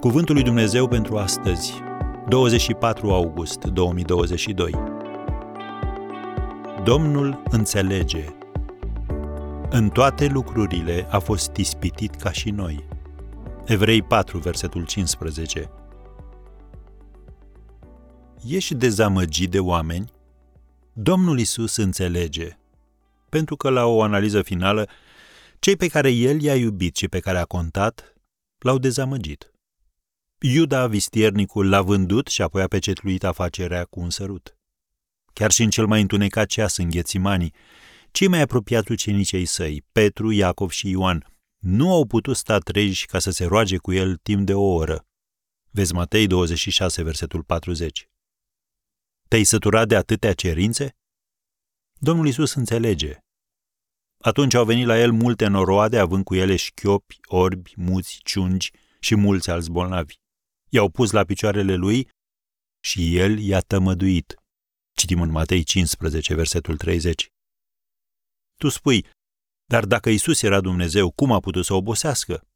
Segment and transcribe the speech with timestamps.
[0.00, 1.72] Cuvântul lui Dumnezeu pentru astăzi,
[2.28, 4.72] 24 august 2022.
[6.84, 8.24] Domnul înțelege.
[9.70, 12.86] În toate lucrurile a fost ispitit ca și noi.
[13.64, 15.70] Evrei 4, versetul 15.
[18.46, 20.12] Ești dezamăgit de oameni?
[20.92, 22.58] Domnul Isus înțelege,
[23.28, 24.88] pentru că la o analiză finală,
[25.58, 28.14] cei pe care El i-a iubit și pe care a contat,
[28.58, 29.49] l-au dezamăgit.
[30.42, 34.58] Iuda, vistiernicul, l-a vândut și apoi a pecetluit afacerea cu un sărut.
[35.32, 37.54] Chiar și în cel mai întunecat ceas în Ghețimanii,
[38.10, 41.26] cei mai apropiați ucenicei săi, Petru, Iacov și Ioan,
[41.58, 45.06] nu au putut sta treji ca să se roage cu el timp de o oră.
[45.70, 48.08] Vezi Matei 26, versetul 40.
[49.28, 50.96] Te-ai săturat de atâtea cerințe?
[51.98, 53.18] Domnul Isus înțelege.
[54.18, 59.14] Atunci au venit la el multe noroade, având cu ele șchiopi, orbi, muți, ciungi și
[59.14, 60.18] mulți alți bolnavi.
[60.70, 62.08] I-au pus la picioarele lui
[62.80, 64.34] și el i-a tămăduit.
[64.92, 67.28] Citim în Matei 15, versetul 30.
[68.56, 69.06] Tu spui,
[69.64, 72.46] dar dacă Isus era Dumnezeu, cum a putut să obosească?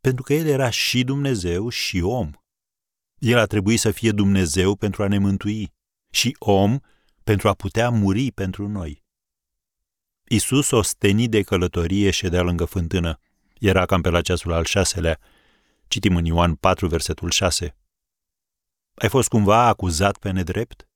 [0.00, 2.30] Pentru că El era și Dumnezeu și om.
[3.18, 5.72] El a trebuit să fie Dumnezeu pentru a ne mântui
[6.10, 6.78] și om
[7.24, 9.02] pentru a putea muri pentru noi.
[10.28, 13.20] Isus, ostenit de călătorie, ședea lângă fântână.
[13.58, 15.18] Era cam pe la ceasul al șaselea.
[15.92, 17.76] Citim în Ioan 4, versetul 6.
[18.94, 20.88] Ai fost cumva acuzat pe nedrept?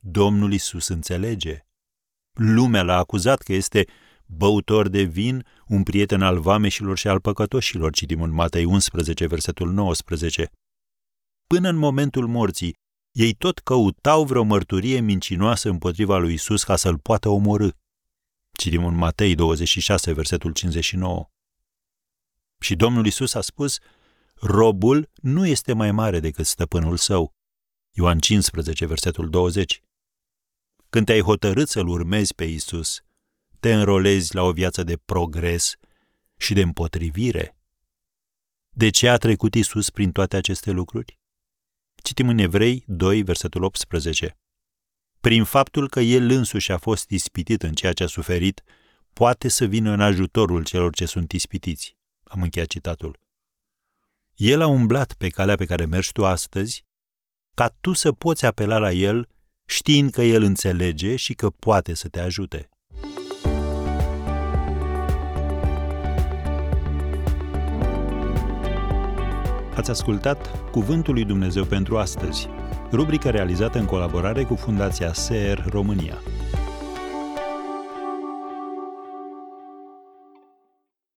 [0.00, 1.66] Domnul Isus înțelege.
[2.32, 3.86] Lumea l-a acuzat că este
[4.26, 9.72] băutor de vin, un prieten al vameșilor și al păcătoșilor, citim în Matei 11, versetul
[9.72, 10.50] 19.
[11.46, 12.76] Până în momentul morții,
[13.10, 17.68] ei tot căutau vreo mărturie mincinoasă împotriva lui Isus ca să-l poată omorâ.
[18.58, 21.30] Citim în Matei 26, versetul 59.
[22.60, 23.78] Și Domnul Isus a spus,
[24.42, 27.34] robul nu este mai mare decât stăpânul său.
[27.90, 29.82] Ioan 15, versetul 20.
[30.90, 33.02] Când te-ai hotărât să-L urmezi pe Isus,
[33.60, 35.74] te înrolezi la o viață de progres
[36.36, 37.56] și de împotrivire.
[38.68, 41.18] De ce a trecut Isus prin toate aceste lucruri?
[42.02, 44.38] Citim în Evrei 2, versetul 18.
[45.20, 48.62] Prin faptul că El însuși a fost ispitit în ceea ce a suferit,
[49.12, 51.96] poate să vină în ajutorul celor ce sunt ispitiți.
[52.22, 53.20] Am încheiat citatul.
[54.44, 56.84] El a umblat pe calea pe care mergi tu astăzi,
[57.54, 59.28] ca tu să poți apela la El
[59.66, 62.68] știind că El înțelege și că poate să te ajute.
[69.74, 72.48] Ați ascultat Cuvântul lui Dumnezeu pentru astăzi,
[72.92, 76.18] rubrica realizată în colaborare cu Fundația SER România.